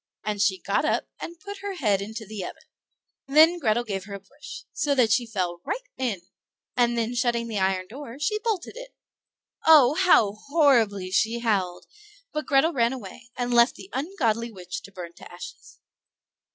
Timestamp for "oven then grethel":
2.43-3.83